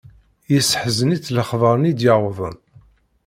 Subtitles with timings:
[0.53, 2.57] Yesseḥzen-itt lexber-nni d-yewwḍen.